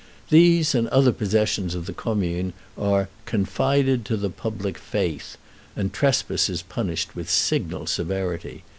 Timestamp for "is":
6.49-6.63